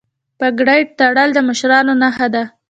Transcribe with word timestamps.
پګړۍ 0.39 0.81
تړل 0.97 1.29
د 1.33 1.39
مشرانو 1.49 1.93
نښه 2.01 2.27
ده. 2.33 2.43